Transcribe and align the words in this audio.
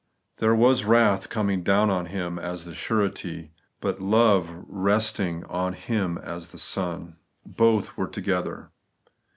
There 0.37 0.55
was 0.55 0.83
wrath 0.83 1.29
coming 1.29 1.61
down 1.61 1.91
on 1.91 2.07
Him 2.07 2.39
as 2.39 2.65
the 2.65 2.73
Surety, 2.73 3.51
but 3.81 4.01
love 4.01 4.49
rest 4.67 5.19
ing 5.19 5.43
on 5.45 5.73
Him 5.73 6.17
as 6.17 6.47
the 6.47 6.57
Son. 6.57 7.17
Both 7.45 7.97
were 7.97 8.07
together. 8.07 8.71